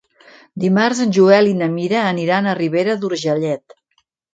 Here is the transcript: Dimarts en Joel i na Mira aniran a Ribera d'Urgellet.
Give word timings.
Dimarts 0.63 1.01
en 1.05 1.13
Joel 1.19 1.51
i 1.51 1.55
na 1.61 1.69
Mira 1.77 2.03
aniran 2.15 2.51
a 2.55 2.59
Ribera 2.65 3.01
d'Urgellet. 3.07 3.83